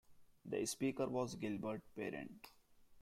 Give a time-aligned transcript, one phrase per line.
[0.45, 2.47] The Speaker was Gilbert Parent.